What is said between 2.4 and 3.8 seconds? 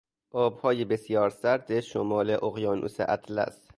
اقیانوس اطلس